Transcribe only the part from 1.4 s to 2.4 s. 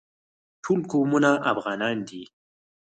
افغانان دي